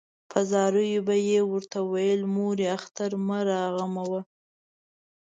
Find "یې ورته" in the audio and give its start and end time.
1.29-1.79